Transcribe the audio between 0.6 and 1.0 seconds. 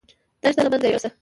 له منځه